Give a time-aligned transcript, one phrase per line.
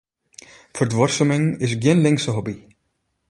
[0.77, 2.55] Ferduorsuming is gjin linkse hobby.